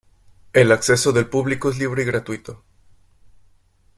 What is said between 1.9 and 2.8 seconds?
y gratuito.